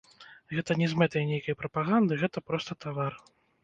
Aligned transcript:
Гэта 0.55 0.77
не 0.79 0.87
з 0.93 0.97
мэтай 1.03 1.23
нейкай 1.33 1.59
прапаганды, 1.61 2.21
гэта 2.25 2.47
проста 2.51 2.83
тавар. 2.85 3.13